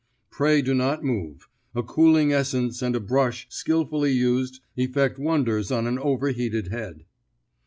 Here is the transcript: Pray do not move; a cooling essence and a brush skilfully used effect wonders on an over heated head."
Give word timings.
Pray 0.31 0.63
do 0.63 0.73
not 0.73 1.03
move; 1.03 1.47
a 1.75 1.83
cooling 1.83 2.33
essence 2.33 2.81
and 2.81 2.95
a 2.95 2.99
brush 2.99 3.45
skilfully 3.51 4.11
used 4.11 4.59
effect 4.75 5.19
wonders 5.19 5.71
on 5.71 5.85
an 5.85 5.99
over 5.99 6.29
heated 6.29 6.69
head." 6.69 7.05